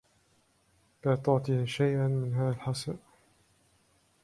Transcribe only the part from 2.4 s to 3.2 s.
الحساء.